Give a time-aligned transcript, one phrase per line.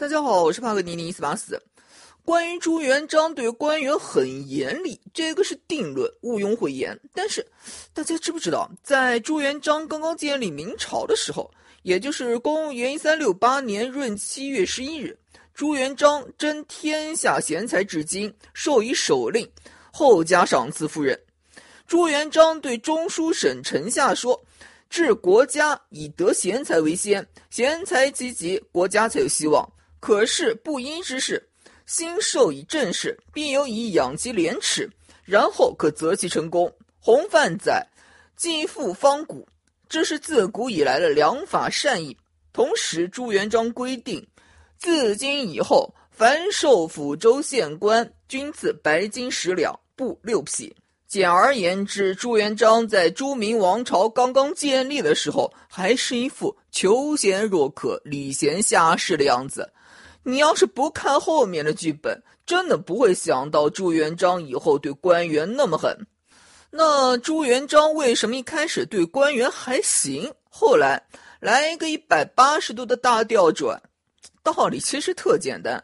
[0.00, 1.62] 大家好，我是帕格尼尼斯巴斯。
[2.24, 6.98] 关于朱元璋对官员很严厉，这个是定论，毋庸讳言。
[7.12, 7.46] 但是，
[7.92, 11.50] 大家知不知道，在朱元璋刚刚建立明朝的时候，
[11.82, 15.14] 也就是公元一三六八年闰七月十一日，
[15.52, 19.46] 朱元璋征天下贤才至今，授以首令，
[19.92, 21.20] 后加赏赐夫人。
[21.86, 24.42] 朱元璋对中书省臣下说
[24.88, 29.70] ：“治国家以得贤才为先，贤才济济，国家才有希望。”
[30.00, 31.46] 可是不因之事，
[31.86, 34.90] 兴授以正事，必有以养其廉耻，
[35.24, 36.72] 然后可择其成功。
[36.98, 37.86] 洪范载，
[38.36, 39.46] 继父方古，
[39.88, 42.16] 这是自古以来的良法善意。
[42.52, 44.26] 同时，朱元璋规定，
[44.78, 50.74] 自今以后，凡受抚州县官，均赐白金十两，布六匹。
[51.06, 59.72] 简而言之，朱元璋在朱明王朝刚刚建立的时候，还是一副求贤若渴、礼贤下士的样子。
[60.22, 66.06] 你要是不看后面的剧本，真的不会想到朱元璋以后对官员那么狠。
[66.70, 71.02] 那朱元璋为什么一开始对官员还行，后来
[71.40, 73.82] 来一个一百八十度的大调转？
[74.42, 75.82] 道理其实特简单，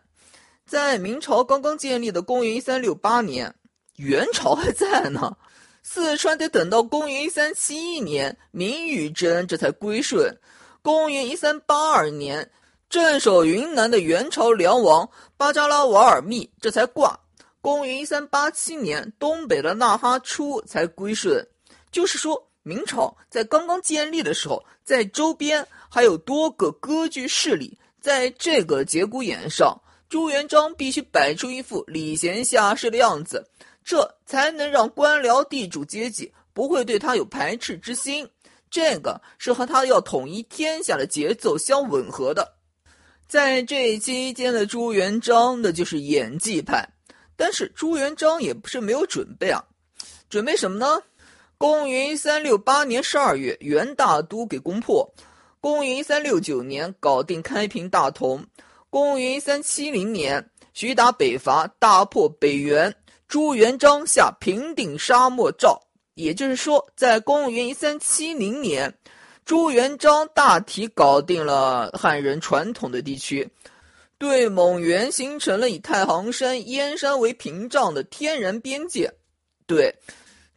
[0.66, 3.54] 在明朝刚刚建立的公元一三六八年，
[3.96, 5.36] 元朝还在呢，
[5.82, 10.38] 四川得等到公元一三七一年明与真这才归顺，
[10.82, 12.50] 公元一三八二年。
[12.88, 17.18] 镇守云南的元朝梁王巴扎拉瓦尔密这才挂。
[17.60, 21.44] 公元一三八七年，东北的纳哈出才归顺。
[21.90, 27.76] 就是说，明朝在刚刚建立的时候，在周边还有多个割据势力。
[28.00, 29.76] 在这个节骨眼上，
[30.08, 33.44] 朱元璋必须摆出一副礼贤下士的样子，
[33.84, 38.28] 这才能让官僚地主阶级不会对他有排斥之心。
[38.70, 42.55] 这个是和他要统一天下的节奏相吻合的。
[43.28, 46.88] 在这期间的朱元璋，那就是演技派。
[47.36, 49.62] 但是朱元璋也不是没有准备啊，
[50.30, 51.02] 准备什么呢？
[51.58, 55.04] 公元三六八年十二月，元大都给攻破；
[55.60, 58.40] 公元三六九年，搞定开平大同；
[58.90, 62.94] 公元一三七零年，徐达北伐，大破北元。
[63.26, 65.80] 朱元璋下平定沙漠诏，
[66.14, 68.94] 也就是说，在公元一三七零年。
[69.46, 73.48] 朱元璋大体搞定了汉人传统的地区，
[74.18, 79.08] 对蒙元形成了以太行山、燕山为屏障的天然边界。
[79.64, 79.94] 对，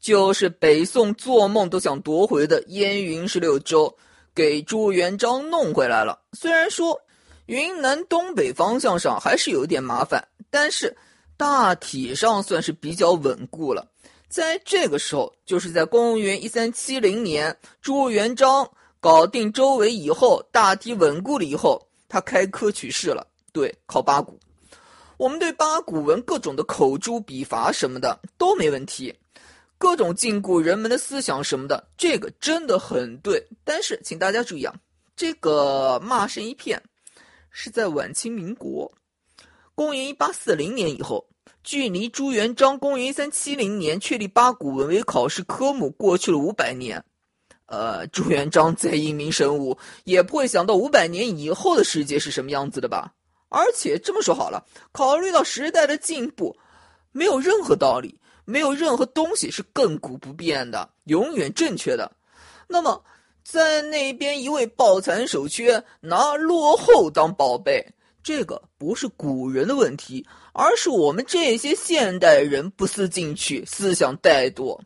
[0.01, 3.95] 就是北宋做梦都想夺回的燕云十六州，
[4.33, 6.19] 给朱元璋弄回来了。
[6.33, 6.99] 虽然说
[7.45, 10.97] 云南东北方向上还是有点麻烦，但是
[11.37, 13.87] 大体上算是比较稳固了。
[14.29, 18.67] 在这个时候，就是在公元一三七零年，朱元璋。
[18.99, 23.25] 搞定周围以后，大体稳固了以后，他开科取士了。
[23.53, 24.39] 对，考八股。
[25.17, 29.13] 我们对八股文各种的口诛笔伐什么的都没问题，
[29.77, 33.45] 各种禁锢人们的思想什么的，这个真的很对。
[33.63, 34.73] 但是，请大家注意啊，
[35.15, 36.81] 这个骂声一片，
[37.49, 38.91] 是在晚清民国，
[39.75, 41.27] 公元一八四零年以后，
[41.63, 47.03] 距离朱元璋公元一三七零年确立八股文为考试科目过去了五百年。
[47.69, 53.13] 呃，朱元璋再英明神武，也不会想到五百年以后的世界是什么样子的吧？
[53.47, 56.57] 而且这么说好了，考虑到时代的进步，
[57.11, 62.11] 没有任何道理，没有任何东西是亘古不变的，永远正确的。
[62.67, 63.03] 那么，
[63.43, 67.85] 在那边一味抱残守缺，拿落后当宝贝，
[68.23, 74.79] 这个不是古人的问题，而是我们这些现代人不思进取，思想怠惰。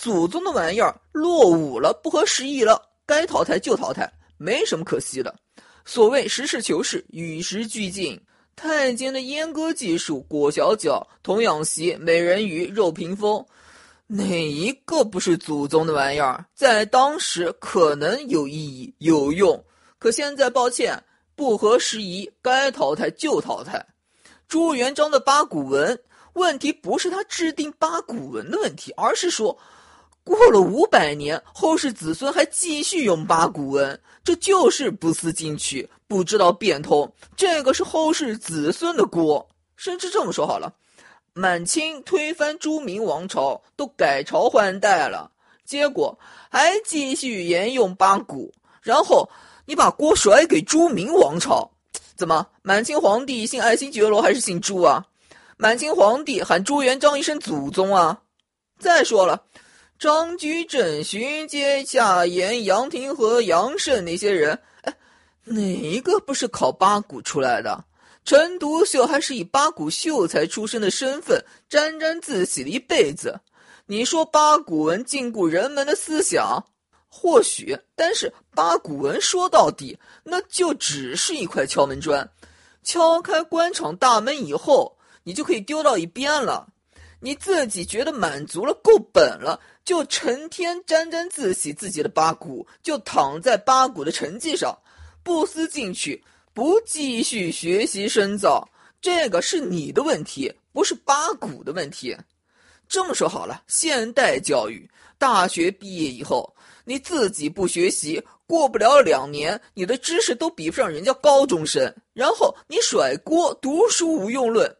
[0.00, 5.34] 祖宗的玩意儿落伍了，不合时宜了，该淘汰就淘汰，没什么可惜的。
[5.84, 8.18] 所谓实事求是，与时俱进。
[8.56, 13.44] 太监的阉割技术，裹小脚、童养媳、美人鱼、肉屏风，
[14.06, 16.46] 哪一个不是祖宗的玩意儿？
[16.54, 19.62] 在当时可能有意义、有用，
[19.98, 21.04] 可现在抱歉，
[21.36, 23.86] 不合时宜，该淘汰就淘汰。
[24.48, 26.00] 朱元璋的八股文，
[26.32, 29.58] 问题不是他制定八股文的问题，而是说。
[30.34, 37.12] 过了五百年，后世子孙还继续用八股文，这就是不思进取，不知道变通。
[37.36, 39.46] 这个是后世子孙的锅。
[39.76, 40.74] 甚至这么说好了，
[41.32, 45.30] 满清推翻朱明王朝，都改朝换代了，
[45.64, 46.18] 结果
[46.50, 49.26] 还继续沿用八股，然后
[49.64, 51.70] 你把锅甩给朱明王朝，
[52.14, 52.46] 怎么？
[52.60, 55.06] 满清皇帝姓爱新觉罗还是姓朱啊？
[55.56, 58.20] 满清皇帝喊朱元璋一声祖宗啊？
[58.78, 59.44] 再说了。
[60.00, 64.96] 张居正、徐阶、夏言、杨廷和杨慎那些人，哎，
[65.44, 67.84] 哪一个不是考八股出来的？
[68.24, 73.38] 陈独秀还是以八股秀才出身的身份沾沾自喜了一辈子。
[73.84, 76.64] 你说八股文禁锢人们的思想，
[77.10, 82.26] 或许，但是八股文说到底，那就只是一块敲门砖。
[82.82, 86.68] 敲开官场大门以后，你就可以丢到一边了。
[87.20, 94.76] 你自己觉得满足了，够本了，就成天沾沾自喜自己的八股，就躺在八股的成绩上，
[95.22, 96.22] 不思进取，
[96.54, 98.66] 不继续学习深造。
[99.02, 102.16] 这个是你的问题，不是八股的问题。
[102.88, 114.74] 这么说好了，现代教育，大学毕业以后，你自己不学习，过不了两年，你的知识都比不上人家高中生，然后你甩锅，读书无用论。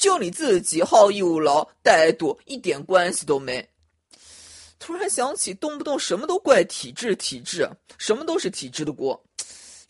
[0.00, 3.68] 就你自己好逸恶劳、怠惰，一点关系都没。
[4.78, 7.68] 突然想起，动不动什么都怪体制，体制
[7.98, 9.22] 什么都是体制的锅，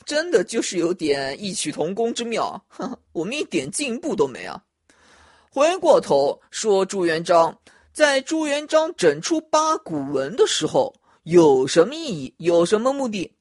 [0.05, 2.61] 真的就是有点异曲同工之妙。
[3.13, 4.61] 我们一点进步都没啊！
[5.49, 7.57] 回过头说，朱元璋
[7.93, 10.93] 在朱元璋整出八股文的时候
[11.23, 12.35] 有什么意义？
[12.39, 13.33] 有什么目的？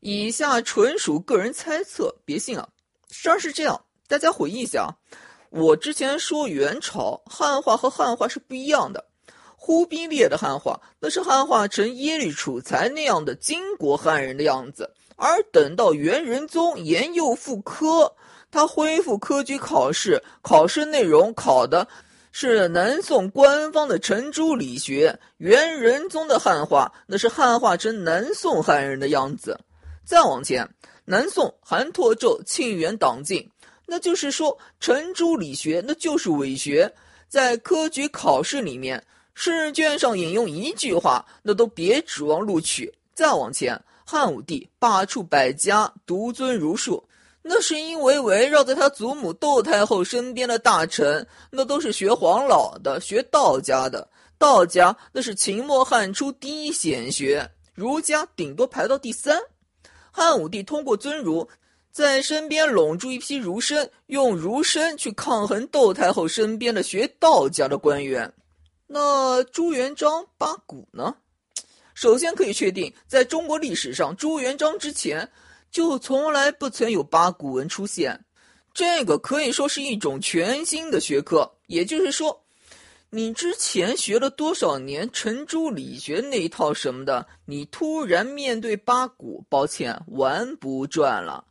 [0.00, 2.68] 以下纯属个人猜测，别信啊！
[3.10, 4.90] 事儿是这样，大家回忆一下啊。
[5.56, 9.04] 我之前说元朝汉化和汉化是不一样的，
[9.56, 18.12] 忽必烈的汉化那是汉化成耶律楚材那样的金国汉人的样子，而等到元仁宗延佑复科，
[18.50, 21.86] 他恢复科举考试，考试内容考的
[22.32, 29.60] 是南宋官方的程朱理学，元仁宗的汉化那是汉化成南宋汉人的样子。
[30.04, 30.68] 再往前，
[31.04, 33.48] 南宋韩拓胄、庆元党禁。
[33.86, 36.92] 那就是说，程朱理学那就是伪学，
[37.28, 39.04] 在科举考试里面，
[39.34, 42.92] 试卷上引用一句话，那都别指望录取。
[43.12, 47.06] 再往前，汉武帝罢黜百家，独尊儒术，
[47.42, 54.08] 那是因为围绕在他祖母窦太后身边的大臣，那都是学黄老的，学道家的。
[54.38, 59.38] 道家那是秦末汉初第一显学，儒家顶多排到第三。
[60.10, 61.48] 汉武帝通过尊儒。
[61.94, 68.34] 在身边拢住一批儒生，用儒生去抗衡窦太后身边的学道家的官员。
[68.88, 71.14] 那朱元璋八股呢？
[71.94, 75.30] 首先可以确定，在中国历史上，朱元璋之前
[75.70, 78.24] 就从来不曾有八股文出现。
[78.72, 81.48] 这个可以说是一种全新的学科。
[81.68, 82.42] 也就是说，
[83.10, 91.44] 你之前学了多少年程朱理学那一套什么的，你突然面对八股，抱歉，玩不转了。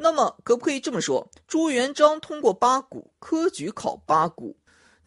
[0.00, 1.28] 那么，可不可以这么说？
[1.48, 4.56] 朱元璋通过八股科举考八股，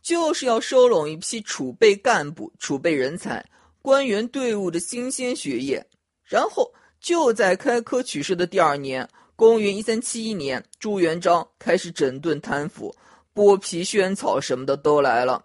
[0.02, 3.44] 就是要收拢一批储备干部、储备人才、
[3.82, 5.82] 官员队伍的新鲜血液。
[6.26, 9.08] 然后就在开科取士的第二年，
[9.38, 12.94] 公元一三七一年，朱元璋开始整顿贪腐、
[13.34, 15.42] 剥皮宣草什么的都来了。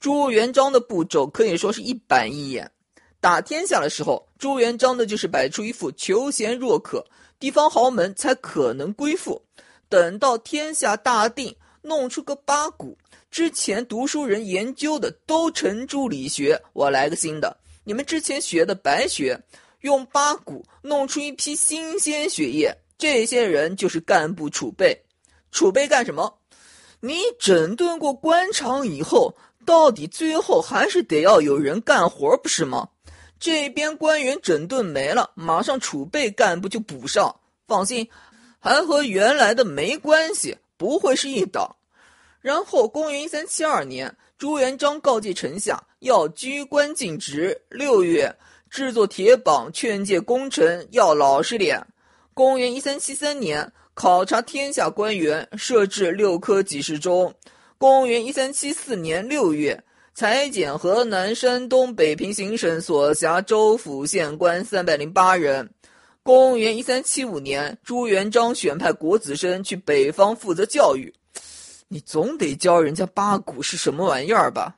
[0.00, 2.68] 朱元璋的步骤可以说是一板一眼。
[3.20, 7.06] 打天下的时候，朱元璋的就是摆出一副求贤若渴。
[7.42, 9.42] 地方豪门才可能归附。
[9.88, 11.52] 等到天下大定，
[11.82, 12.96] 弄出个八股，
[13.32, 17.56] 之前读书人研究的都程朱理学，我来个新的。
[17.82, 19.36] 你们之前学的白学，
[19.80, 24.96] 用八股弄出一批新鲜血液，这些人就是干部储备。
[25.50, 26.38] 储备干什么？
[27.00, 29.34] 你整顿过官场以后，
[29.66, 32.88] 到底最后还是得要有人干活，不是吗？
[33.42, 37.34] 这边官员整顿没了，马上储备干部就补上。
[37.66, 38.08] 放心，
[38.60, 41.74] 还和原来的没关系，不会是一党。
[42.40, 47.60] 然后，公元一三七二年，朱元璋告诫臣下要居官尽职。
[47.68, 48.32] 六月，
[48.70, 51.84] 制作铁榜，劝诫功臣要老实点。
[52.34, 57.34] 公元一三七三年，考察天下官员，设置六科给事中。
[57.76, 59.82] 公元一三七四年六月。
[60.14, 65.70] 裁减河南、山东、北平行省所辖州府县官三百零八人。
[66.22, 71.12] 公元一三七五年，朱元璋选派国子生去北方负责教育。
[71.88, 74.76] 你总得教人家八股是什么玩意儿吧？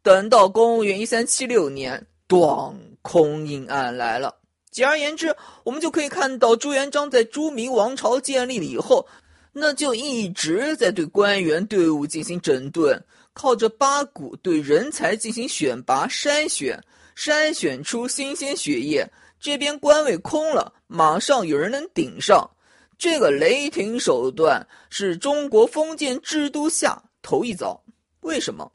[0.00, 4.36] 等到公元一三七六年，咣，空印案来了。
[4.70, 9.08] 简而言之，我们就可以看到，朱元璋在朱明王朝建立了以后，
[9.52, 13.04] 那就一直在对官员队伍进行整顿。
[13.38, 16.76] 靠着八股对人才进行选拔筛选，
[17.16, 19.08] 筛选出新鲜血液。
[19.38, 22.50] 这边官位空了，马上有人能顶上。
[22.98, 27.80] 这个雷霆手段是中国封建制度下头一遭。
[28.22, 28.72] 为什么？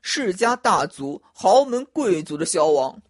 [0.00, 3.02] 世家大族、豪门贵族的消亡。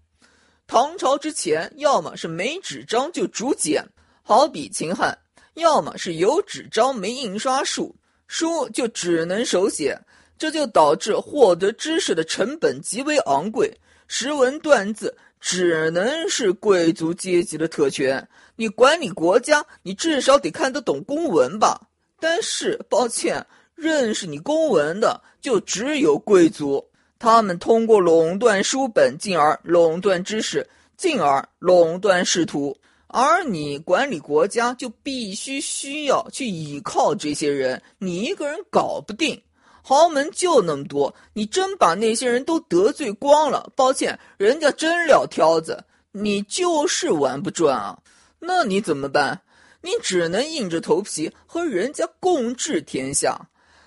[0.66, 3.84] 唐朝之前，要么是没纸张就竹简，
[4.22, 5.18] 好比秦汉，
[5.52, 7.94] 要么是有纸张没印刷术，
[8.26, 10.00] 书就只能手写，
[10.36, 13.72] 这就导致获得知识的成本极为昂贵。
[14.06, 18.26] 识文断字只能是贵族阶级的特权。
[18.56, 21.80] 你管理国家，你至少得看得懂公文吧？
[22.20, 26.84] 但是，抱歉，认识你公文的就只有贵族。
[27.18, 32.76] 他们通过垄断书本，进而垄断知识，进而垄断仕途。
[33.06, 37.80] 而你管理国家，就必须需要去依靠这些人。
[37.98, 39.40] 你一个人搞不定。
[39.86, 43.70] 豪门就那么多，你真把那些人都得罪光了？
[43.76, 47.98] 抱歉，人家真撂挑子，你就是玩不转啊。
[48.38, 49.42] 那你怎么办？
[49.82, 53.38] 你只能硬着头皮和人家共治天下。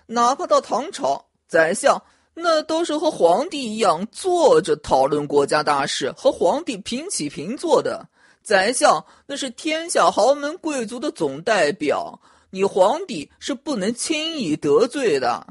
[0.05, 1.99] 哪怕到唐朝，宰相
[2.35, 8.07] 那都是和皇帝一样坐着讨论国家大事，和皇帝平起平坐的。
[8.43, 15.47] 宰相那是天下豪门贵族的总代表，你皇帝是不能轻易得罪的。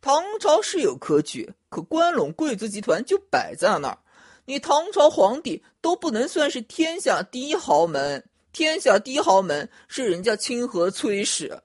[0.00, 3.98] 唐朝是有科举，可关陇贵族集团就摆在那儿。
[4.44, 11.60] 你唐朝皇帝都不能算是天下第一豪门，天下第一豪门是人家清河崔氏。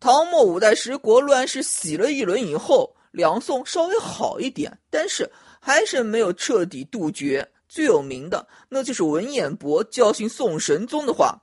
[0.00, 7.48] 唐末五代十国乱世洗了一轮以后，两宋稍微好一点，但是还是没有彻底杜绝。
[7.68, 11.38] 最有名的那就是文彦博教训宋神宗的话：“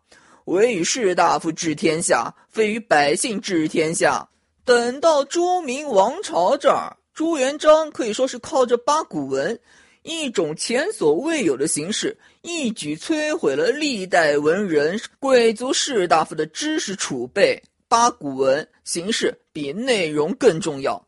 [0.46, 4.30] 唯与士大夫治天下，非与百姓治天下。”
[4.70, 9.60] 等到朱明王朝这儿，朱元璋可以说是靠着八股文，
[10.04, 17.60] 一种前所未有的形式，一举摧毁了历代文人、贵族士大夫的知识储备。
[17.88, 21.04] 八股文形式比内容更重要。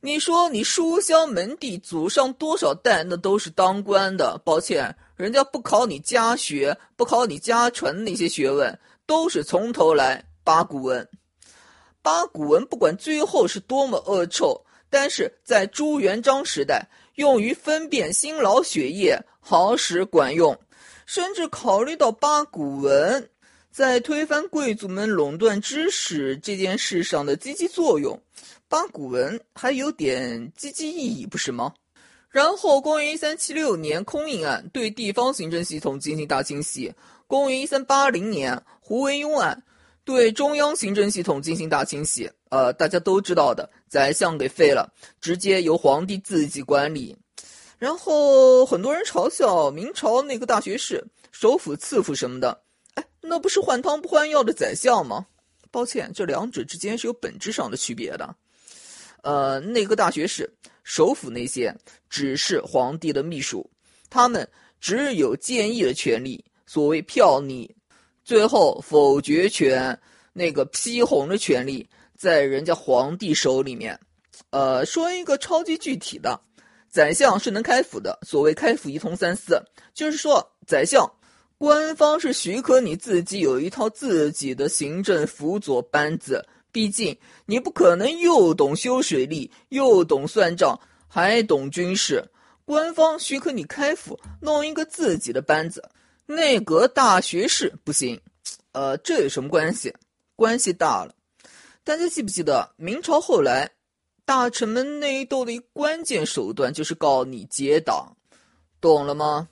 [0.00, 11.06] 你说你书香门第，祖上多少代那都是当官的，抱歉，人家不考你家学，不考你家传那些学问，都是从头来八股文。
[12.02, 20.58] 八股文不管最后是多么恶臭，但是在朱元璋时代，用于分辨新老血液，好使管用。
[21.06, 23.30] 甚至考虑到八股文
[23.70, 28.20] 在推翻贵族们垄断知识这件事上的积极作用，
[28.68, 31.72] 八股文还有点积极意义，不是吗？
[32.30, 36.90] 然后，公元一三七六年，空印案对地方行政系统进行大清洗；
[37.26, 39.62] 公元一三八零年，胡惟庸案。
[40.04, 47.16] 对中央行政系统进行大清洗，呃，大家都知道的，宰相给废了，直接由皇帝自己管理。
[47.78, 52.62] 然后很多人嘲笑明朝那个大学士、首辅、次辅什么的，
[52.94, 55.26] 哎，那不是换汤不换药的宰相吗？
[55.70, 58.34] 抱歉，这两者之间是有本质上的区别的。
[59.22, 61.72] 呃，内阁大学士、首辅那些
[62.10, 63.70] 只是皇帝的秘书，
[64.10, 64.48] 他们
[64.80, 67.72] 只有建议的权利，所谓票拟。
[68.32, 70.00] 最后否决权，
[70.32, 71.86] 那个批红的权利
[72.16, 74.00] 在人家皇帝手里面。
[74.48, 76.40] 呃，说一个超级具体的，
[76.88, 78.18] 宰相是能开府的。
[78.22, 79.62] 所谓开府一通三司，
[79.92, 81.06] 就是说宰相
[81.58, 86.42] 官方是许可你自己有一套自己的行政辅佐班子。
[86.72, 92.26] 毕竟你不可能又懂修水利，又懂算账，还懂军事。
[92.64, 95.86] 官方许可你开府，弄一个自己的班子。
[96.34, 98.18] 内阁大学士不行，
[98.72, 99.94] 呃，这有什么关系？
[100.34, 101.14] 关系大了。
[101.84, 103.70] 大家记不记得明朝后来
[104.24, 108.16] 大臣们内斗的一关键手段就是告你结党，
[108.80, 109.48] 懂了吗？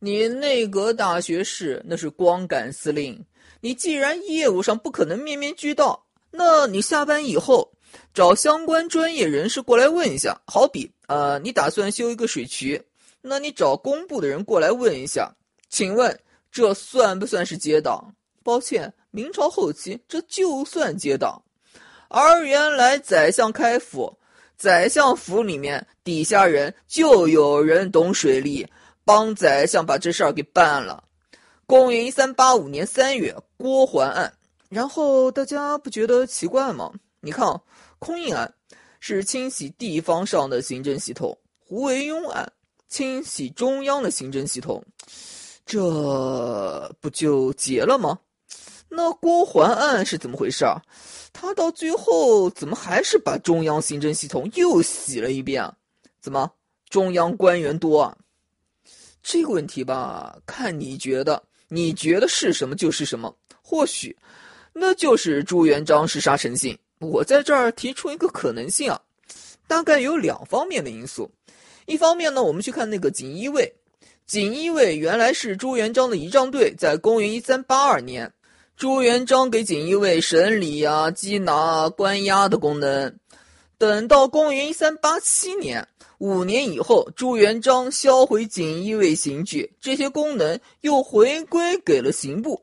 [0.00, 3.24] 你内阁大学士那是光杆司令，
[3.60, 7.70] 你既然业务上不可能面面俱到，那你下班以后
[8.12, 10.40] 找相关专业人士过来问一下。
[10.46, 12.82] 好比呃，你打算修一个水渠，
[13.20, 15.36] 那你找工部的人过来问一下。
[15.70, 16.20] 请问
[16.52, 18.14] 这算不算是结党？
[18.42, 21.40] 抱歉，明朝后期这就算结党。
[22.08, 24.18] 而原来宰相开府，
[24.58, 28.66] 宰相府里面底下人就有人懂水利，
[29.04, 31.04] 帮宰相把这事儿给办了。
[31.66, 34.32] 公元一三八五年三月，郭桓案。
[34.68, 36.92] 然后大家不觉得奇怪吗？
[37.20, 37.60] 你看，
[38.00, 38.52] 空印案
[38.98, 42.52] 是清洗地方上的行政系统，胡惟庸案
[42.88, 44.84] 清洗中央的行政系统。
[45.70, 48.18] 这不就结了吗？
[48.88, 50.82] 那郭桓案是怎么回事啊？
[51.32, 55.72] 他到最后怎么还是把中央行政系统又洗了一遍啊？
[56.20, 56.50] 怎么
[56.88, 58.16] 中央官员多啊？
[59.22, 63.32] 这个问题吧，看你觉得，你觉得是什么就是什么。
[63.62, 64.16] 或许
[64.72, 66.76] 那就是朱元璋是杀成性。
[66.98, 69.00] 我在这儿提出一个可能性啊，
[69.68, 71.30] 大概有两方面的因素。
[71.86, 73.72] 一方面呢，我们去看那个锦衣卫。
[74.30, 78.32] 锦衣卫原来是朱元璋的仪仗队，在公元一三八二年，
[78.76, 83.12] 朱元璋给锦衣卫审理啊、缉拿、关押的功能。
[83.76, 85.84] 等到公元一三八七年，
[86.18, 92.62] 五年以后，朱元璋销毁锦衣卫刑具，这些功能又回归给了刑部。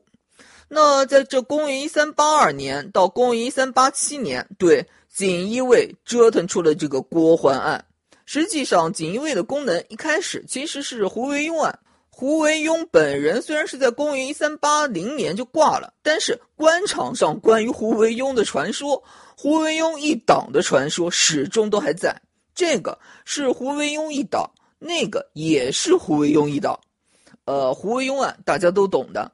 [0.68, 7.84] 那在这公元一三八二年到公元一三八七年，对锦衣卫折腾出了这个郭桓案。
[8.30, 11.78] 实际上，锦衣卫的功能一开始其实是胡惟庸案。
[12.10, 19.02] 胡惟庸本人虽然是在公元一三八零年就挂了，但是官场上关于胡惟庸的传说，
[19.34, 22.14] 胡惟庸一党的传说始终都还在。
[22.54, 26.78] 这个是胡惟庸一党，那个也是胡惟庸一党。
[27.46, 29.32] 呃，胡惟庸案大家都懂的。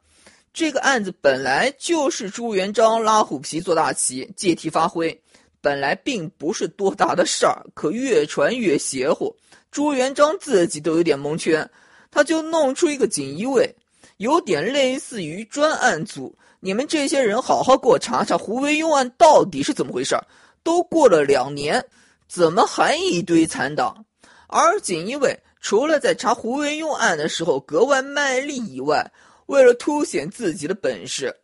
[0.52, 5.20] 这个案子本来就是朱元璋拉虎皮做大旗，借题发挥。
[5.64, 9.34] 本来并不是多大的事儿，可越传越邪乎。
[9.70, 11.66] 朱元璋自己都有点蒙圈，
[12.10, 13.74] 他就弄出一个锦衣卫，
[14.18, 16.36] 有点类似于专案组。
[16.60, 20.22] 你们这些人好好给我查查胡惟庸案到底是怎么回事儿。
[20.62, 21.82] 都过了两年，
[22.28, 24.04] 怎么还一堆残党？
[24.48, 29.10] 而锦衣卫除了在查胡惟庸案的时候格外卖力以外，
[29.46, 31.34] 为了凸显自己的本事，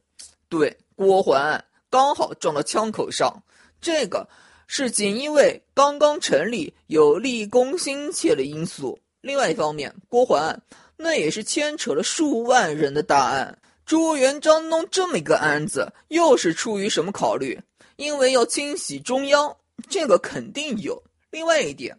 [0.50, 3.42] 对郭桓案刚好撞到枪口上。
[3.80, 4.28] 这个
[4.66, 8.98] 是锦衣卫刚刚成立，有立功心切的因素。
[9.20, 10.62] 另外一方面，郭桓案
[10.96, 13.58] 那也是牵扯了数万人的大案。
[13.84, 17.60] 朱元璋弄这么一个案子，又是出于什么考虑？
[17.96, 19.56] 因为要清洗中央，
[19.88, 21.02] 这个肯定有。
[21.30, 21.96] 另外一点，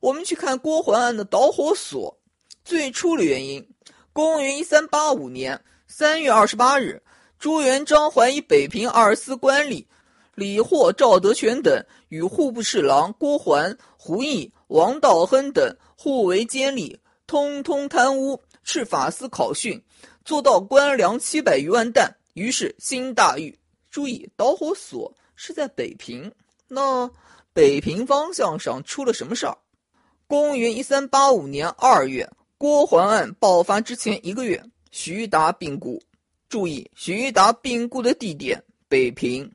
[0.00, 2.18] 我们去看郭桓案的导火索，
[2.64, 3.66] 最初的原因，
[4.12, 7.02] 公元一三八五年三月二十八日，
[7.38, 9.86] 朱元璋怀疑北平二司官吏。
[10.34, 19.82] 李霍、赵德全等与户部侍郎郭桓、胡毅、王道亨等互为监理，通通贪污，斥法司考讯，
[20.24, 22.16] 做到官粮七百余万担。
[22.32, 23.58] 于是兴大狱。
[23.90, 26.32] 注意，导火索是在北平。
[26.66, 27.10] 那
[27.52, 29.58] 北平方向上出了什么事儿？
[30.26, 36.02] 公元一三八五年二月，郭桓案爆发之前一个月，徐达病故。
[36.48, 39.52] 注意，徐达病故的地点北平。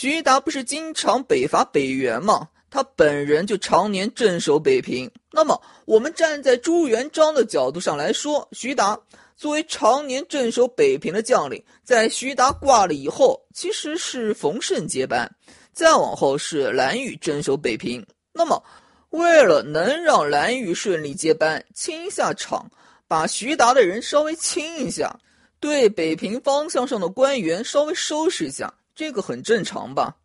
[0.00, 2.48] 徐达不是经常北伐北元吗？
[2.70, 5.10] 他本人就常年镇守北平。
[5.30, 8.98] 那么，我们站在朱元璋的角度上来说，徐达
[9.36, 15.30] 作为常年镇守北平的将领，在徐达挂了以后，其实是冯胜接班，
[15.74, 18.02] 再往后是蓝玉镇守北平。
[18.32, 18.64] 那么，
[19.10, 22.66] 为了能让蓝玉顺利接班，清一下场，
[23.06, 25.14] 把徐达的人稍微清一下，
[25.60, 28.72] 对北平方向上的官员稍微收拾一下。
[28.94, 30.16] 这个很正常吧？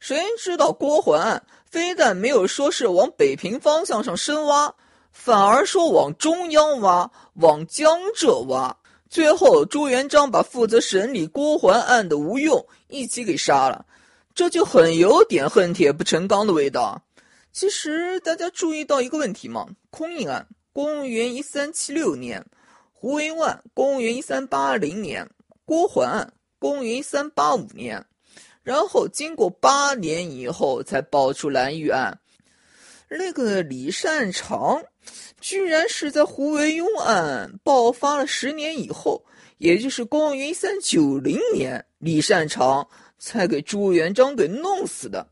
[0.00, 4.72] 谁知道郭桓案非但没有说是往北平方向上深挖，
[5.10, 8.76] 反而说往中央挖，往江浙挖。
[9.10, 13.86] 最后朱元璋把负责审理郭桓案的吴用一起给杀了，
[14.34, 17.02] 这就很有点恨铁不成钢的味道。
[17.52, 19.66] 其实大家注意到一个问题吗？
[19.90, 22.42] 空印案，公元一三七六年；
[22.92, 25.26] 胡惟庸，公元一三八零年；
[25.64, 26.32] 郭桓案。
[26.58, 28.04] 公元三八五年，
[28.62, 32.18] 然后经过八年以后才爆出蓝玉案。
[33.08, 34.82] 那个李善长，
[35.40, 39.24] 居然是在胡惟庸案爆发了十年以后，
[39.56, 42.86] 也就是公元三九零年，李善长
[43.18, 45.26] 才给朱元璋给弄死的。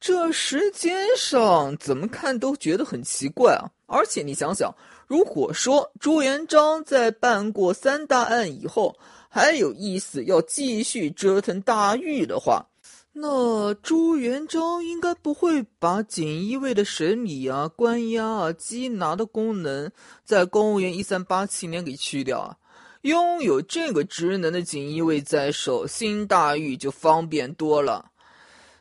[0.00, 3.66] 这时间上怎么看都觉得很奇怪啊！
[3.86, 4.72] 而且你想想，
[5.06, 8.96] 如果说朱元璋在办过三大案以后，
[9.28, 12.66] 还有意思，要继续折腾大狱的话，
[13.12, 19.90] 那朱元璋应该不会把锦衣卫的审理啊、关押啊、缉拿的功能
[20.24, 22.56] 在公元一三八七年给去掉啊。
[23.02, 28.10] 拥有这个职能的锦衣卫在手，新大狱就方便多了。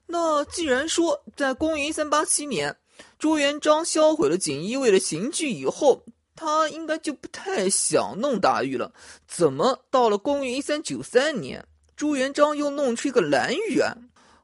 [0.08, 2.76] 那既然说在公元一三八七年，
[3.20, 6.04] 朱元璋销毁了锦衣卫的刑具以后，
[6.38, 8.94] 他应该就不太想弄大狱了，
[9.28, 13.98] 怎么到了公元一三九三年，朱元璋又弄出一个蓝玉案、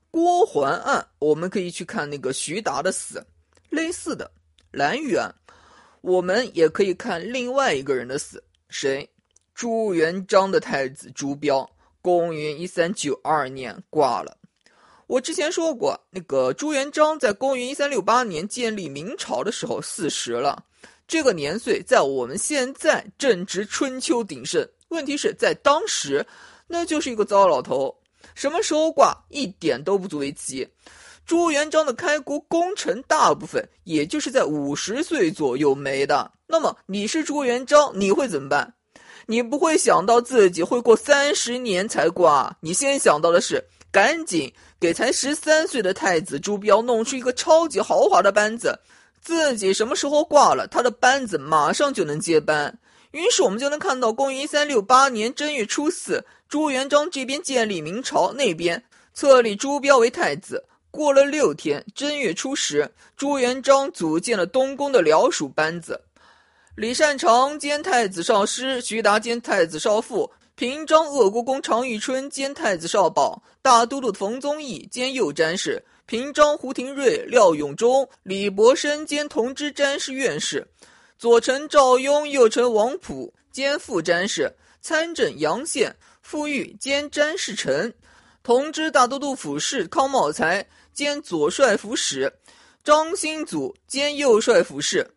[0.10, 1.08] 郭桓案？
[1.20, 3.24] 我们可以去看那个徐达的死，
[3.70, 4.30] 类似的
[4.72, 5.34] 蓝玉案，
[6.02, 9.08] 我们也可以看另外一个人的死，谁？
[9.54, 11.70] 朱元璋的太子朱标，
[12.02, 14.36] 公元一三九二年挂了。
[15.06, 20.66] 我之前说过，那个朱元璋在公元一三六八年建立明朝的时候四十了。
[21.08, 26.26] 这个年岁在我们现在正值春秋鼎盛，问题是在当时，
[26.68, 27.96] 那就是一个糟老头。
[28.36, 30.68] 什么时候挂一点都不足为奇。
[31.26, 36.32] 朱元璋的开国功臣大部分也就是在五十岁左右没的。
[36.48, 38.74] 那么你是朱元璋，你会怎么办？
[39.28, 48.78] 你不会想到自己会过三十年才挂，你先想到的是赶紧给才十三岁的太子朱标弄出一个超级豪华的班子，
[49.24, 52.78] 自己什么时候挂了，他的班子马上就能接班。
[53.12, 58.84] 于是我们就能看到，公元一三六八年正月初四，朱元璋这边建立明朝，那边
[59.14, 60.66] 册立朱标为太子。
[60.92, 66.02] 过了六天，正月初十，朱元璋组建了东宫的僚属班子。
[66.76, 80.68] 李善长兼太子少师，徐达兼太子少傅，平章鄂国公常遇春兼太子少保，大都督冯宗义兼右詹事，平章胡廷瑞、廖永忠、李伯升兼同知詹事院士，
[81.18, 87.94] 左丞赵雍、右丞王溥兼副詹事，参政杨宪、傅玉兼詹事丞，
[88.44, 92.34] 同知大都督府事康茂才兼左帅府使，
[92.84, 95.10] 张兴祖兼右帅府事。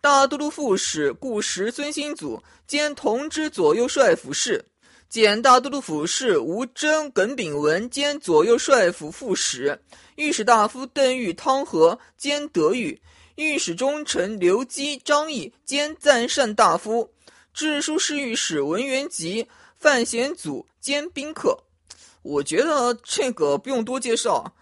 [0.00, 4.64] 大都督副使顾时、孙兴祖兼同知左右帅府事，
[5.10, 9.80] 检大都督府事吴征、耿炳文兼左右帅府副使，
[10.14, 13.02] 御史大夫邓玉、汤和兼德育，
[13.34, 17.10] 御史中丞刘基、张毅兼赞善大夫，
[17.52, 21.58] 治书侍御史文元吉、范贤祖兼宾客。
[22.22, 24.54] 我觉得这个不用多介绍，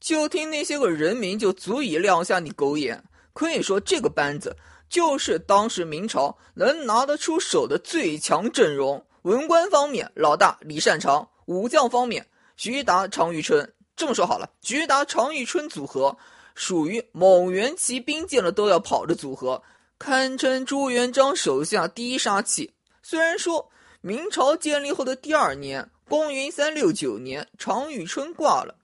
[0.00, 3.04] 就听那些个人名就足以亮瞎你狗眼。
[3.34, 4.56] 可以说这个班子。
[4.88, 9.06] 就是当时明朝能拿得出手的最强阵容。
[9.22, 13.70] 文官方面，老大李善长；武将方面，徐达、常遇春。
[13.94, 16.16] 这么说好了，徐达、常遇春组合
[16.54, 19.62] 属于蒙元骑兵见了都要跑的组合，
[19.98, 22.72] 堪称朱元璋手下第一杀器。
[23.02, 28.74] 虽然说明朝建立后的第二年，公元三六九年，常遇春挂了。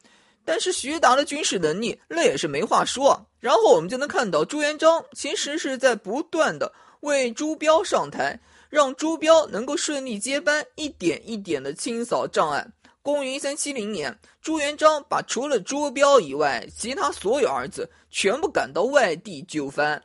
[0.44, 3.26] 但是徐达的军事能力那也是没话说。
[3.40, 8.38] 然后我们就能看到朱元璋其实是在不断的为朱标上台，
[8.70, 12.66] 让朱标能够顺利接班，一点一点的清扫障碍。
[13.02, 20.02] 公元一三七零年，朱元璋把除了朱标以外其他所有儿子全部赶到外地就藩。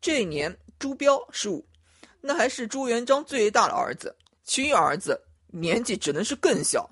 [0.00, 1.66] 这一年朱标十五，
[2.20, 6.88] 那还是朱元璋最大的儿子，其余儿子年纪只能是更小。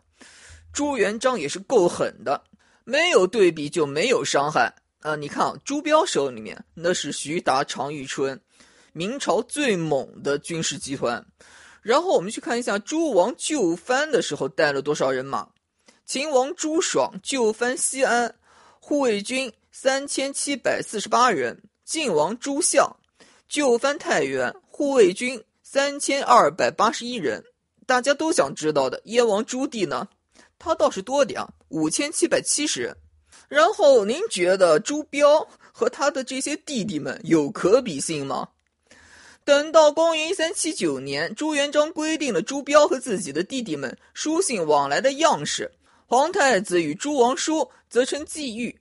[0.73, 2.43] 朱元璋也是够狠的。
[2.89, 5.17] 没有对比就没有伤害啊！
[5.17, 8.41] 你看啊，朱标手里面那是徐达、常遇春，
[8.97, 11.23] 明朝最猛的军事集团。
[11.83, 15.47] 然后我们去看一下诸王救藩的时候带了多少人马。
[16.07, 18.35] 秦王朱爽救藩西安，
[18.81, 21.55] 护卫军三千七百四十八人；
[21.85, 22.91] 晋王朱相
[23.51, 27.45] 救藩太原，护卫军三千二百八十一人。
[27.85, 30.09] 大家都想知道的，燕王朱棣呢？
[30.59, 32.97] 他倒是多点，五千七百七十人。
[33.47, 38.49] 然后您觉得朱标和他的这些弟弟们有可比性吗？
[39.47, 45.71] 等到公元一三七九年，朱元璋规定了朱标和自己的弟弟们书信往来的样式：
[46.09, 48.75] 皇太子与诸王书，则称季玉；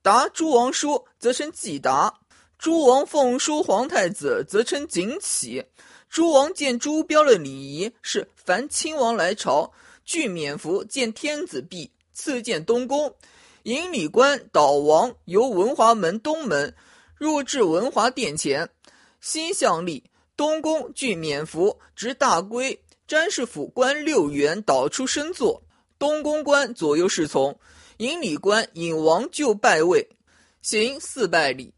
[0.00, 2.20] 答诸王书，则称季达；
[2.56, 5.60] 诸王奉书皇太子，则称景启；
[6.08, 9.72] 诸王见朱标的礼仪是：凡亲王来朝。
[10.04, 13.12] 具冕服见天子壁，赐见东宫。
[13.64, 16.72] 引礼官导王由文华门东门
[17.16, 18.68] 入至文华殿前，
[19.20, 20.04] 心向立。
[20.42, 22.76] 东宫具冕服，执大圭。
[23.06, 25.62] 詹事府官六员导出升座。
[26.00, 27.56] 东宫官左右侍从。
[27.98, 30.04] 引礼官引王就拜位，
[30.60, 31.72] 行四拜礼。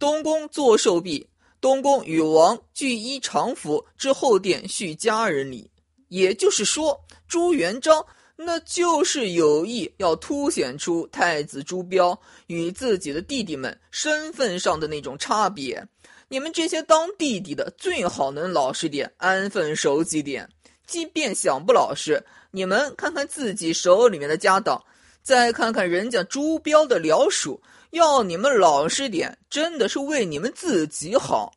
[0.00, 1.28] 东宫坐受毕。
[1.60, 5.70] 东宫与王俱衣常服，之后殿叙家人礼。
[6.08, 7.00] 也就是说。
[7.28, 8.04] 朱元璋
[8.34, 15.86] 那就是有意要凸显出太子朱标与自己的弟弟们身份上的那种差别。
[16.30, 20.48] 你们这些当弟弟的最好能老实点，安分守己点。
[20.86, 24.82] 即便想不老实，你们看看自己手里面的家当，
[25.22, 27.60] 再看看人家朱标的僚属，
[27.90, 31.54] 要你们老实点，真的是为你们自己好。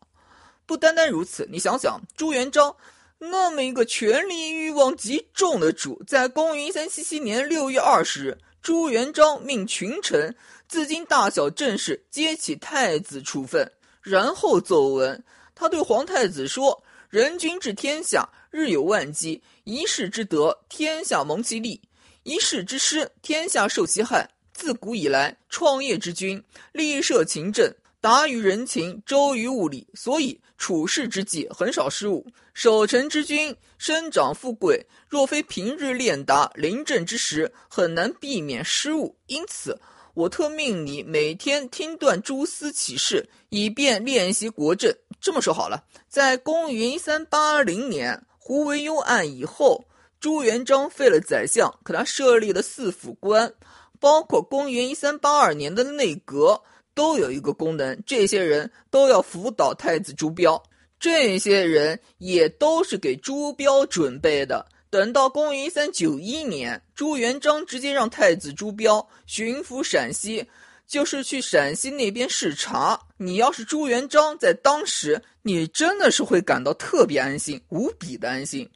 [0.66, 2.74] 不单单如此，你想想朱元璋。
[3.20, 10.36] 那么一个权力欲望极重的主，在公元一三七七年六月二十日，朱元璋命群臣
[10.68, 21.80] 自今大小政事皆起太子处分，然后奏文，他对皇太子说：“人君治天下，日有万机，一世之德，天下蒙其利；
[22.24, 24.30] 一世之失，天下受其害。
[24.54, 32.26] 自古以来，创业之君，立设勤政。”达于人情，周于物理，所以处世之际很少失误。
[32.52, 39.16] 守成之君生长富贵，若非平日练达临阵之时，很难避免失误。
[39.28, 39.80] 因此，
[40.14, 44.94] 我特命你每天听断蛛丝启示，以便练习国政。
[45.20, 49.86] 这么说好了，在公元一三八零年，胡惟庸案以后，
[50.20, 53.54] 朱元璋废了宰相，可他设立了四府官，
[54.00, 56.62] 包括公元一三八二年的内阁，
[56.94, 60.62] 都有一个功能，这些人都要辅导太子朱标，
[61.00, 64.66] 这些人也都是给朱标准备的。
[64.92, 70.46] 等到公元一三九一年，朱元璋直接让太子朱标巡抚陕西，
[70.86, 73.00] 就是去陕西那边视察。
[73.16, 78.70] 你要是朱元璋在当时，你真的是会感到特别安心，无比的安心。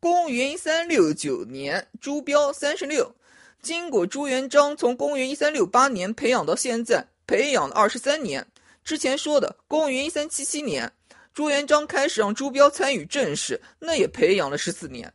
[0.00, 3.14] 公元一三六九年，朱标三十六，
[3.60, 8.46] 经过朱元璋从公元一三六八年培养到现在，培养了二十三年。
[8.82, 10.90] 之前说的公元一三七七年，
[11.34, 15.12] 朱元璋开始让朱标参与政事，那也培养了十四年。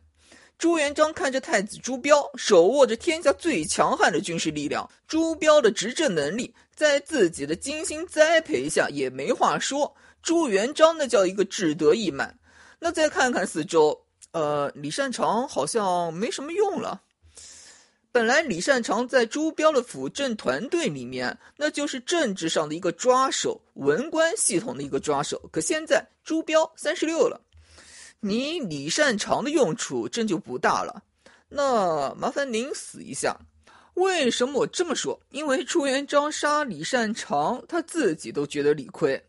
[0.58, 9.94] 朱元璋看着太子朱标手握着天下最强悍的军事力量，朱标的执政能力在自己的精心栽培下也没话说。
[10.20, 12.36] 朱元璋那叫一个志得意满。
[12.80, 17.02] 那再看看四周，呃，李善长好像没什么用了。
[18.10, 25.40] 本来李善长在朱标的辅政团队里面，那就是政治上的一个抓手，文官系统的一个抓手。
[25.52, 27.40] 可现在朱标三十六了。
[28.20, 31.02] 你李善长的用处真就不大了，
[31.48, 33.36] 那麻烦您死一下。
[33.94, 35.20] 为什么我这么说？
[35.30, 39.22] 因为朱元璋杀李善长，他自己都觉得理亏。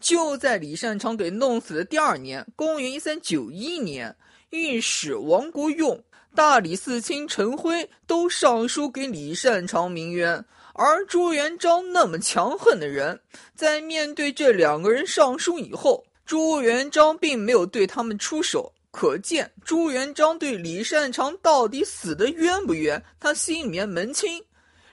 [0.00, 4.16] 就在李善长给弄死的第二年，公元一三九一年，
[4.50, 6.02] 御史王国用、
[6.34, 10.44] 大理寺卿陈辉都上书给李善长鸣冤。
[10.74, 13.20] 而朱元璋那么强横的人，
[13.54, 16.04] 在面对这两个人上书以后。
[16.24, 24.42] 朱元璋并没有对他们出手，可见朱元璋对李善长到底死的冤不冤，他心里面门清。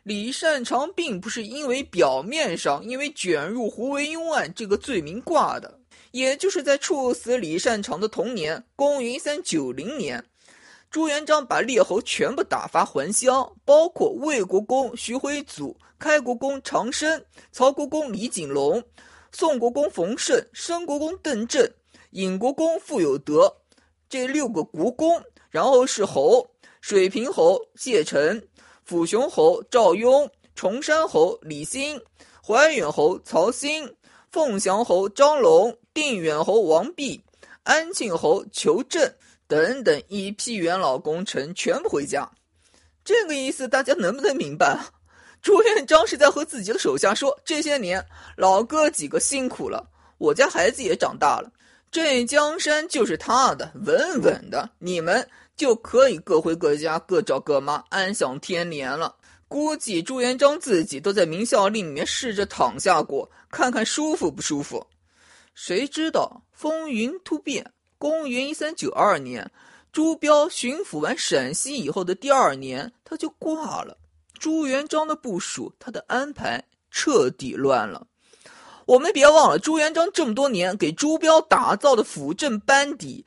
[0.04, 5.80] 李善长并不是因为表面上因为卷入胡惟庸案这个罪名挂的，
[6.12, 10.24] 也就是在处死李善长的同年，公元三九零年，
[10.90, 18.84] 朱元璋把列侯全部打发还乡，包括魏国公徐辉祖、开国公长生、曹国公李景隆。
[19.32, 21.70] 宋国公冯胜、申国公邓正、
[22.12, 23.56] 尹国公傅有德，
[24.10, 26.50] 这六个国公，然后是侯：
[26.82, 28.42] 水平侯谢成、
[28.88, 32.02] 抚雄侯赵雍、崇山侯李兴、
[32.46, 33.96] 怀远侯曹兴、
[34.32, 37.24] 凤翔侯张龙、定远侯王弼、
[37.64, 39.14] 安庆侯裘正
[39.48, 42.30] 等等一批元老功臣全部回家。
[43.06, 44.80] 这个意思大家能不能明白？
[45.42, 51.52] 朱元璋是在和自己的手下说：“这些年，老哥几个辛苦了，我家孩子也长大了，
[51.90, 59.16] 这江山就是他的，稳稳的，你们就可以各回各家，各找各妈，安享天年了。”
[59.48, 64.86] 估计朱元璋自己都在明孝陵里面试着躺下过，看看舒服不舒服。
[65.56, 69.50] 谁知道风云突变，公元一三九二年，
[69.92, 73.98] 朱标巡抚完陕西以后的第二年，他就挂了。
[74.40, 78.08] 朱元璋的部署，他的安排彻底乱了。
[78.86, 83.24] 我们别忘了，朱元璋这么多年给朱标打造的辅政班底，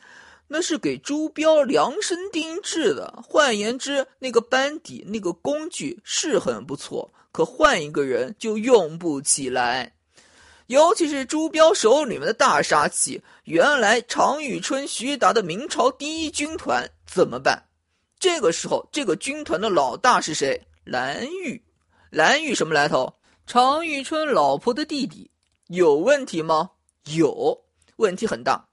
[0.48, 3.22] 那是给朱标量身定制的。
[3.24, 9.94] 换言之，那个班底、那个工具是很不错，可换一个人就用不起来。
[10.66, 17.62] 尤其是朱标手里面的大杀器，原来常遇春、徐达的明朝第一军团怎么办？
[18.18, 20.60] 这个时候，这个军团的老大是谁？
[20.84, 21.62] 蓝玉，
[22.10, 23.14] 蓝玉什么来头？
[23.46, 25.30] 常遇春老婆的弟弟，
[25.68, 26.70] 有问题吗？
[27.14, 27.64] 有
[27.96, 28.68] 问题很大。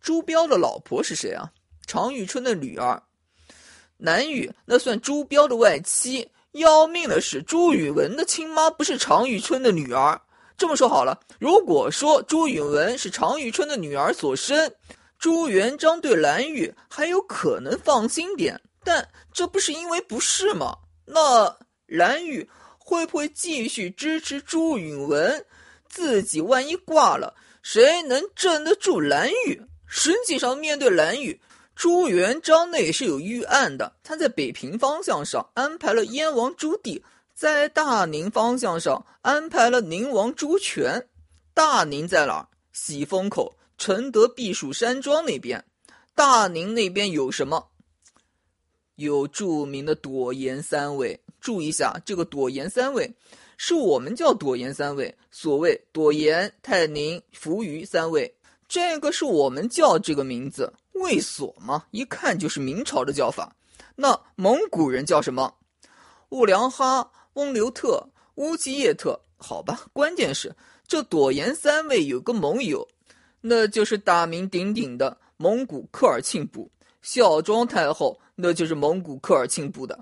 [0.00, 1.50] 朱标的老婆是谁啊？
[1.86, 3.02] 常遇春的女儿，
[3.96, 6.30] 蓝玉那算朱标的外妻。
[6.52, 10.20] 要命的是，朱允文的亲妈不是常遇春的女儿。
[10.56, 14.72] 这么说好了，如果说朱允文是常遇春的女儿所生，
[15.18, 18.60] 朱元璋对蓝玉还有可能放心点。
[18.82, 20.76] 但这不是因为不是吗？
[21.06, 25.44] 那蓝玉会不会继续支持朱允文？
[25.88, 29.62] 自己万一挂了，谁能镇得住蓝玉？
[29.86, 31.40] 实际上，面对蓝玉，
[31.74, 33.96] 朱元璋那也是有预案的。
[34.02, 37.02] 他在北平方向上安排了燕王朱棣，
[37.34, 41.08] 在大宁方向上安排了宁王朱权。
[41.54, 42.48] 大宁在哪儿？
[42.72, 45.64] 喜峰口、承德避暑山庄那边。
[46.14, 47.68] 大宁那边有什么？
[48.96, 53.10] 有著名的朵颜三位，注意一下，这个朵颜三位
[53.56, 58.34] 是我们叫朵颜三位，所谓朵颜、泰宁、扶余三位，
[58.68, 60.72] 这个是我们叫这个名字。
[60.94, 63.54] 卫所嘛，一看就是明朝的叫法。
[63.94, 65.54] 那蒙古人叫什么？
[66.30, 69.20] 兀良哈、翁留特、乌齐叶特。
[69.36, 70.56] 好吧，关键是
[70.88, 72.88] 这朵颜三位有个盟友，
[73.42, 76.70] 那就是大名鼎鼎的蒙古科尔沁部，
[77.06, 79.96] 孝庄太后那就是蒙古科尔沁部的。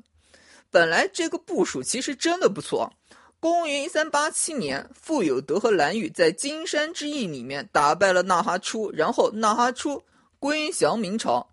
[0.71, 2.90] 本来这个部署其实真的不错。
[3.38, 10.03] 公元一三八七年，傅有德和蓝玉在金山之役里面打败了纳哈出，然后纳哈出
[10.38, 11.47] 归降明朝。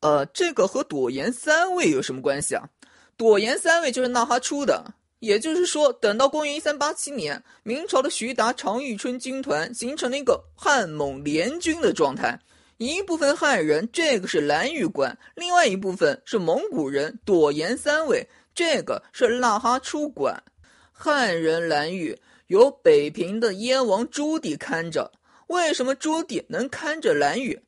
[0.00, 2.68] 呃，这个和朵颜三位有什么关系啊？
[3.16, 4.84] 朵颜三位就是纳哈出的。
[5.20, 12.38] 也就是说，等到公元一三八七年，明朝的徐达、常遇春军团形成了一个汉蒙联军的状态。
[12.78, 20.42] 一部分汉人，这个是蓝玉关；另外一部分是蒙古人，朵颜三位，这个是纳哈出关。
[20.90, 25.10] 汉人蓝玉由北平的燕王朱棣看着。
[25.48, 27.60] 为什么朱棣能看着蓝玉？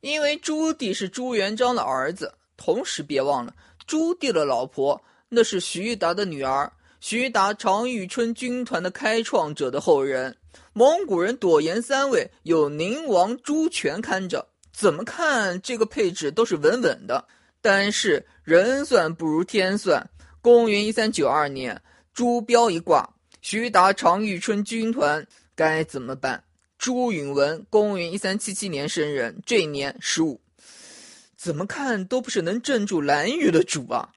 [0.00, 2.32] 因为朱棣是朱元璋的儿子。
[2.56, 3.52] 同时，别忘了
[3.86, 6.72] 朱棣的老婆那是徐达的女儿。
[7.00, 10.36] 徐达常遇春军团的开创者的后人，
[10.72, 17.24] 蒙古人朵颜三位有宁王朱权看着，怎么看这个配置都是稳稳的。
[17.60, 21.80] 但是人算不如天算，公元一三九二年，
[22.12, 23.08] 朱标一挂，
[23.40, 26.42] 徐达常遇春军团该怎么办？
[26.76, 30.40] 朱允文，公元一三七七年生人，这一年十五，
[31.36, 34.08] 怎么看都不是能镇住蓝玉的主啊！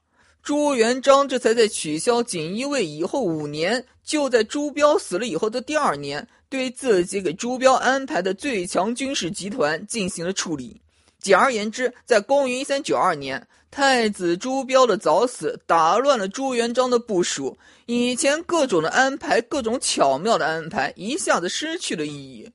[0.42, 10.80] 朱元璋这才在取消锦衣卫以后五年，就在朱标死了以后的第二年，对自己给朱标安排的最强军事集团进行了处理。
[11.18, 17.56] 简而言之，在公元一三九二年，太子朱标的早死打乱了朱元璋的部署，
[17.86, 22.50] 以前各种的安排、各种巧妙的安排一下子失去了意义。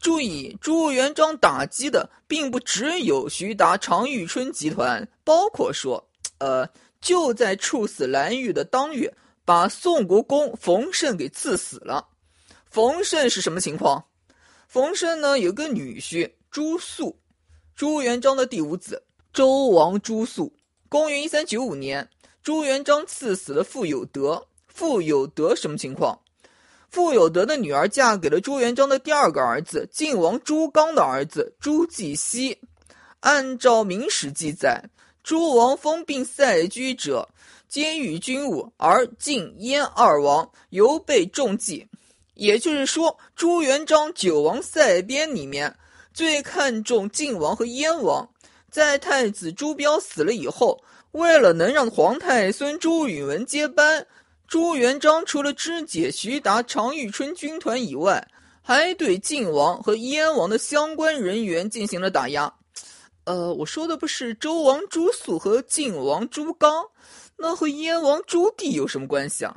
[0.00, 6.68] 注意，朱元璋打击的并不只有徐达、常遇春集团，包括说，呃。
[7.00, 12.04] 就在处死蓝玉的当月，把宋国公冯胜给赐死了。
[12.78, 14.04] 冯胜是什么情况？
[14.68, 17.18] 冯胜呢有个女婿朱肃，
[17.74, 20.52] 朱元璋的第五子，周王朱肃。
[20.88, 22.08] 公元一三九五年，
[22.40, 24.46] 朱元璋赐死了傅有德。
[24.68, 26.20] 傅有德什么情况？
[26.88, 32.56] 傅有德的女儿嫁给了朱元璋的第二个儿子晋王朱刚的儿子朱继熙。
[33.18, 34.80] 按照明史记载。
[35.24, 37.28] 诸王封并塞居者，
[37.68, 41.84] 皆遇军务，而晋燕二王尤被重记。
[42.38, 45.76] 也就是说，朱元璋九王塞边里面
[46.14, 48.28] 最看重晋王和燕王。
[48.70, 54.06] 在太子朱标死了以后，为了能让皇太孙朱允文接班，
[54.46, 58.24] 朱元璋除了肢解徐达、常遇春军团以外，
[58.62, 62.54] 还对晋王和燕王的相关人员进行了打压。
[63.24, 66.84] 呃，我说的不是周王朱肃和晋王朱刚，
[67.36, 69.56] 那和燕王朱棣有什么关系啊？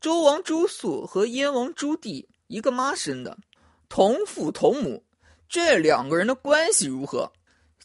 [0.00, 3.36] 周王朱肃和燕王朱棣一个妈生的，
[3.88, 5.02] 同父同母，
[5.48, 7.32] 这两个人的关系如何？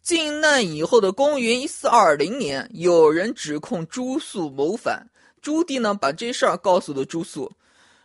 [0.04, 5.08] 靖难以后的公元一四二零年，有人指控朱肃谋反，
[5.42, 7.52] 朱棣呢把这事儿告诉了朱肃，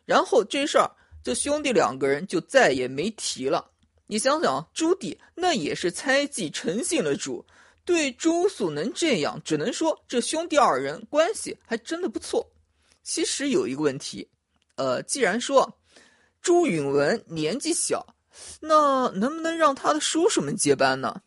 [0.05, 0.91] 然后这事儿
[1.23, 3.71] 这兄弟两个人就再也没提了。
[4.07, 7.45] 你想想，朱棣那也是猜忌诚信的主，
[7.85, 12.47] 对朱肃能这样，只能说这兄弟二人关系还真的不错。
[13.07, 14.29] 其实有一个问题，
[14.75, 15.79] 呃，既然说
[16.43, 18.05] 朱允文年纪小，
[18.59, 21.23] 那能不能让他的叔叔们接班呢？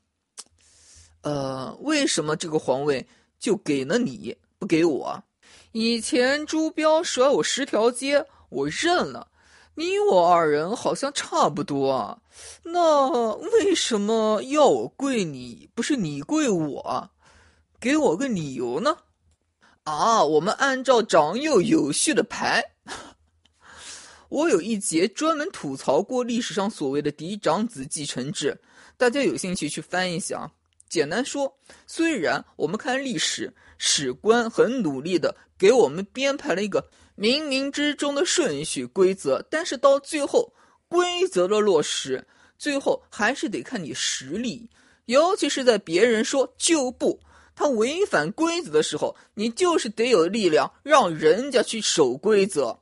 [1.21, 3.07] 呃，为什么这个皇位
[3.39, 5.23] 就给了你，不给我？
[5.71, 9.29] 以前朱标甩我十条街，我认了。
[9.75, 12.19] 你我二人好像差不多啊，
[12.63, 17.09] 那为什么要我跪你，不是你跪我？
[17.79, 18.97] 给我个理由呢？
[19.89, 22.63] 啊，我们按照长幼有序的排。
[24.29, 28.55] 我有一节专门吐槽过历史上所谓的嫡长子继承制，
[28.97, 30.51] 大家有兴趣去翻一下。
[30.87, 31.51] 简单说，
[31.87, 36.87] 虽然我们看历史，史官很努力的给我们编排了一个。
[37.17, 40.53] 冥冥之中的顺序规则，但是到最后
[40.87, 42.25] 规则的落实，
[42.59, 44.69] 最后还是得看你实力。
[45.05, 47.19] 尤其是在别人说就不，
[47.59, 52.79] 他违反规则的时候，你就是得有力量让人家去守规则。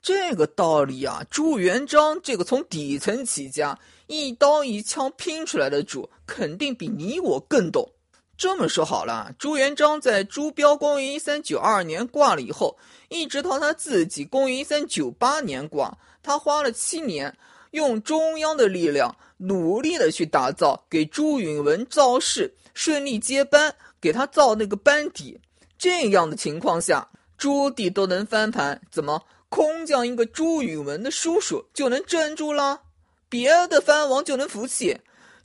[0.00, 3.76] 这个道理啊，朱元璋这个从底层起家，
[4.06, 7.90] 一刀一枪拼出来的主，肯定比你我更懂。
[8.38, 12.78] 这么说好了，朱元璋在朱标公元一三九二年挂了以后，
[13.08, 17.36] 一直到他自己公元一三九八年挂，他花了七年，
[17.72, 25.40] 用中央的力量努力的去打造，给朱允文造势，顺利接班，给他造那个班底。
[25.78, 32.82] 这样的情况下，朱棣都能翻盘，怎么空降一个朱允文的叔叔就能镇住了？
[33.28, 34.98] 别的藩王就能服气？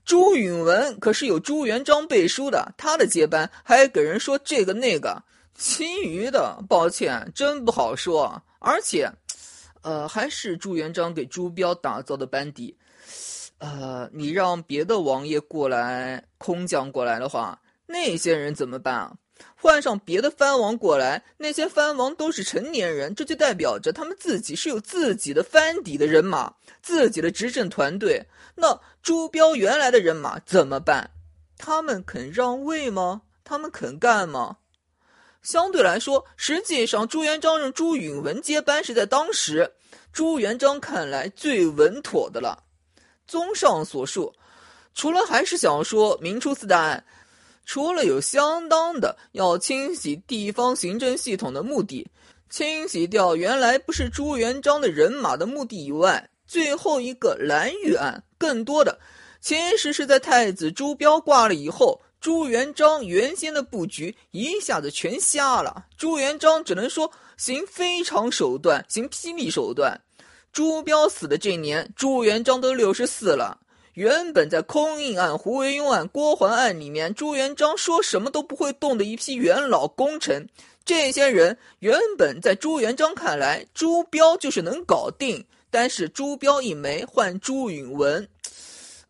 [0.03, 5.23] 朱允文可是有朱元璋背书的，他的接班还给人说这个那个。
[5.57, 8.43] 其余的，抱歉，真不好说。
[8.59, 9.09] 而且，
[9.83, 12.75] 呃，还是朱元璋给朱标打造的班底。
[13.59, 17.57] 呃，你让别的王爷过来，空降过来的话，
[17.87, 19.13] 那些人怎么办啊？
[19.55, 28.25] 换上别的藩王过来，那些藩王都是成年人，这就代表着他们自己是有自己的藩邸的人马，自己的执政团队。
[28.55, 31.11] 那朱标原来的人马怎么办？
[31.57, 33.23] 他们肯让位吗？
[33.43, 34.57] 他们肯干吗？
[35.41, 39.73] 相对来说，实际上朱元璋让朱允文接班是在当时
[40.13, 42.63] 朱元璋看来最稳妥的了。
[43.27, 44.33] 综上所述，
[44.93, 47.05] 除了还是想说明初四大案，
[47.65, 52.07] 除了有相当的要清洗地方行政系统的目的，
[52.49, 58.99] 清洗掉原来不是朱元璋的人马的目的以外，最后一个蓝玉案，更多的
[59.41, 62.01] 其实是在太子朱标挂了以后。
[62.21, 70.01] 朱元璋原先的布局一下子全瞎了，朱元璋只能说行非常手段，行霹雳手段。
[70.51, 73.59] 朱标死的这年，朱元璋都六十四了。
[73.95, 80.49] 原本在空印案、胡惟庸案、郭桓案里面，朱元璋说什么都不会动的一批元老功臣，
[80.83, 85.45] 这些人原本在朱元璋看来，朱标就是能搞定。
[85.71, 88.27] 但是朱标一枚，换朱允文。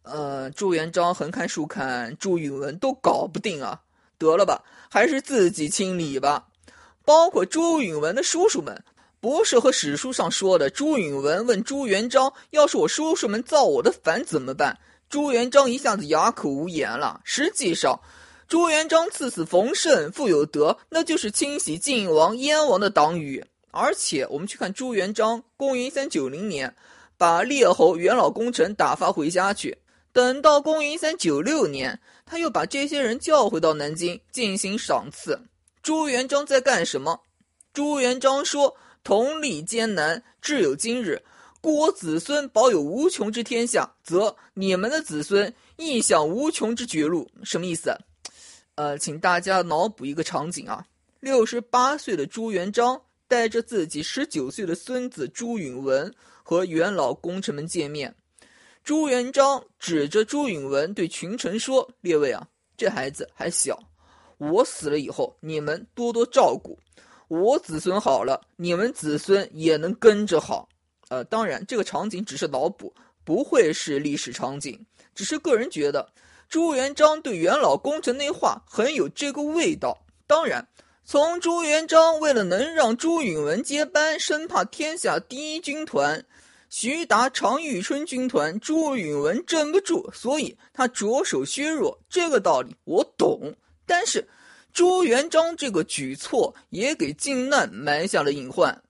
[0.03, 3.81] 呃，朱元璋横看竖看，朱允文都搞不定啊！
[4.19, 6.45] 得了吧，还是自己清理吧。
[7.03, 8.83] 包括朱允文的叔叔们，
[9.25, 14.77] 不是和史书上说的，朱允文问朱元璋：“要是我叔叔们造我的反怎么办？”
[15.09, 17.21] 朱元璋一下子哑口无言了。
[17.23, 17.99] 实际上，
[18.47, 23.43] 朱元璋赐死冯胜，傅有德，那就是清洗晋王、燕王的党羽。
[23.71, 26.75] 而且，我们去看朱元璋，公元三九零年，
[27.17, 29.75] 把列侯、元老功臣打发回家去。
[30.13, 35.41] 等到公元三九六年，他又把这些人叫回到南京进行赏赐。
[35.81, 37.21] 朱元璋在干什么？
[37.73, 41.21] 朱元璋说：“同历艰难，至有今日。
[41.61, 47.95] 故我子孙保有无穷之天下，则你们的子孙亦享无穷之绝路。”什么意思？
[48.73, 50.83] 呃，请大家脑补一个场景啊：
[51.19, 58.13] 六十八岁的朱元璋带着自己十九岁的孙子朱允文和元老功臣们见面。
[58.83, 63.79] 朱元璋指着朱允文对群臣说：“列位啊，这孩子还小，
[64.39, 66.79] 我死了以后，你们多多照顾。
[67.27, 70.69] 我子孙好了，你们子孙也能跟着好。
[71.09, 74.85] 呃，当然，这个场景只是脑补，不会是历史场景。
[75.13, 76.07] 只是个人觉得，
[76.49, 80.05] 朱元璋对元老功臣那话很有这个味道。
[80.27, 80.67] 当然，
[81.03, 86.25] 从朱元璋为了能让朱允文接班，生怕天下第一军团。”
[86.67, 91.97] 徐达、常遇春军团，朱允文镇不住，所以他着手削弱。
[92.09, 93.55] 这个道理我懂，
[93.85, 94.27] 但是
[94.75, 98.83] 朱元璋这个举措也给靖难埋下了隐患。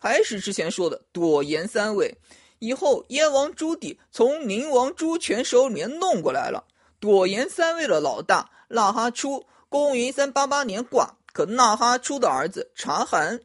[0.00, 2.18] 还是之前说的朵颜三位，
[2.58, 6.64] 以后燕王朱棣从宁王朱权手里面弄过来了。
[6.98, 13.38] 朵颜三位的老大纳哈出，公元一三八八年挂，可纳哈出的儿子察罕，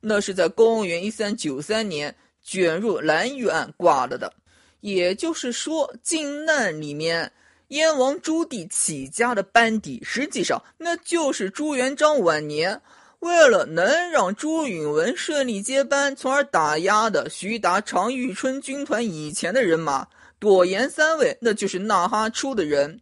[0.00, 2.14] 那是在公元一三九三年。
[2.44, 4.32] 卷入蓝玉案挂了的，
[4.80, 7.32] 也就是说，靖难里面
[7.72, 12.82] 燕王朱棣起家的班底，实际上那就是朱元璋晚年
[13.20, 20.06] 为了能让朱允文顺利接班，从而打压的徐达、常遇春军团以前的人马。
[20.38, 23.00] 朵颜三位，那就是纳哈出的人。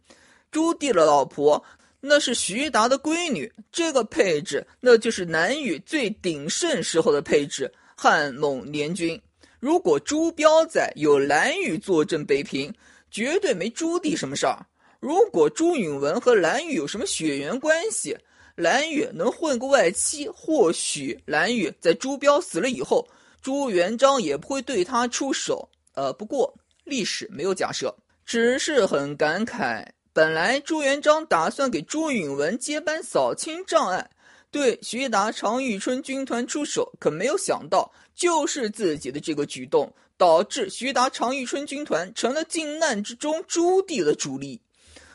[0.51, 1.61] 朱棣的老婆，
[1.99, 3.51] 那是徐达的闺女。
[3.73, 9.21] 这个配置，那就是南域最鼎盛时候的配置——汉蒙联军。
[9.59, 12.73] 如果朱标在，有蓝玉坐镇北平，
[13.11, 14.65] 绝对没朱棣什么事儿。
[14.99, 18.17] 如果朱允文和蓝玉有什么血缘关系，
[18.55, 23.07] 蓝玉能混个外戚，或许蓝玉在朱标死了以后，
[23.41, 25.69] 朱元璋也不会对他出手。
[25.93, 26.53] 呃，不过
[26.83, 27.93] 历史没有假设，
[28.25, 29.85] 只是很感慨。
[30.13, 34.09] 本来朱元璋打算给朱允文接班扫清障碍。
[34.51, 39.91] 对徐达、常遇春军团出手，可没有想到，就是自己的这个举动，
[40.21, 44.61] 导致徐达、常遇春军团成了靖难之中朱棣的主力。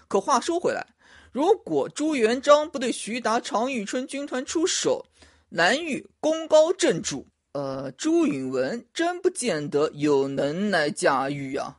[0.09, 0.85] 可话说回来，
[1.31, 5.07] 如果朱元璋不对徐达、常遇春军团出手，
[5.51, 11.79] 南域功高震主，呃，朱允文真不见得有能耐驾驭啊。